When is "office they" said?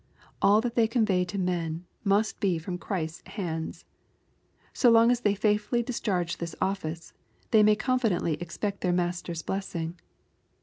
6.59-7.61